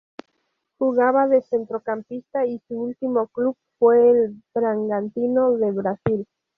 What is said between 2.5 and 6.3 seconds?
su último club fue el Bragantino de Brasil.